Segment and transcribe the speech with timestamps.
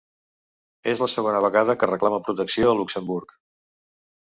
[0.93, 3.39] És la segona vegada que reclama protecció a Luxemburg.